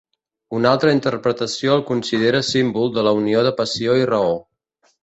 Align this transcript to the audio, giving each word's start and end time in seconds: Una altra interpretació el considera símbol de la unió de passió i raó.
Una 0.59 0.69
altra 0.69 0.93
interpretació 0.95 1.75
el 1.81 1.85
considera 1.91 2.43
símbol 2.51 2.91
de 2.99 3.05
la 3.11 3.17
unió 3.23 3.47
de 3.51 3.57
passió 3.63 4.01
i 4.03 4.13
raó. 4.15 4.35